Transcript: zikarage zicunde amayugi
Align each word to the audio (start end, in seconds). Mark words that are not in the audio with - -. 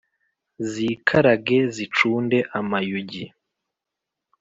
zikarage 0.71 1.57
zicunde 1.75 2.37
amayugi 2.59 3.25